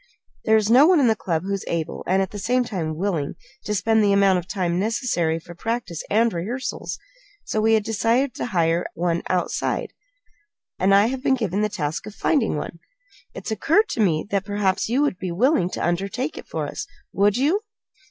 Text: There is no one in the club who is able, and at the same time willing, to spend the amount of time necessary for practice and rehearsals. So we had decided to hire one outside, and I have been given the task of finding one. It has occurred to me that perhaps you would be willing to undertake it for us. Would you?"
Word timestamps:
There 0.45 0.57
is 0.57 0.71
no 0.71 0.87
one 0.87 0.99
in 0.99 1.05
the 1.05 1.15
club 1.15 1.43
who 1.43 1.53
is 1.53 1.63
able, 1.67 2.03
and 2.07 2.23
at 2.23 2.31
the 2.31 2.39
same 2.39 2.63
time 2.63 2.95
willing, 2.97 3.35
to 3.65 3.75
spend 3.75 4.03
the 4.03 4.13
amount 4.13 4.39
of 4.39 4.47
time 4.47 4.79
necessary 4.79 5.37
for 5.37 5.53
practice 5.53 6.01
and 6.09 6.33
rehearsals. 6.33 6.97
So 7.45 7.61
we 7.61 7.75
had 7.75 7.83
decided 7.83 8.33
to 8.33 8.47
hire 8.47 8.87
one 8.95 9.21
outside, 9.29 9.93
and 10.79 10.95
I 10.95 11.05
have 11.05 11.21
been 11.21 11.35
given 11.35 11.61
the 11.61 11.69
task 11.69 12.07
of 12.07 12.15
finding 12.15 12.57
one. 12.57 12.79
It 13.35 13.45
has 13.47 13.51
occurred 13.51 13.89
to 13.89 13.99
me 13.99 14.25
that 14.31 14.43
perhaps 14.43 14.89
you 14.89 15.03
would 15.03 15.19
be 15.19 15.31
willing 15.31 15.69
to 15.69 15.85
undertake 15.85 16.35
it 16.35 16.47
for 16.47 16.65
us. 16.65 16.87
Would 17.13 17.37
you?" 17.37 17.61